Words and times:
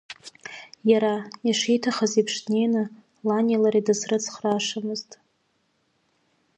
Иара, 0.91 1.15
ишиҭахыз 1.49 2.13
еиԥш 2.17 2.35
днеины, 2.43 2.83
лани 3.27 3.61
лареи 3.61 3.85
дызрыцхраашамызт. 3.87 5.11